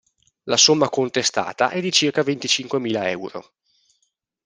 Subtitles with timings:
[0.45, 3.53] La somma contestata è di circa venticinquemila euro.